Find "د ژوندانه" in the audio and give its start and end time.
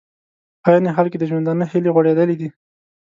1.19-1.63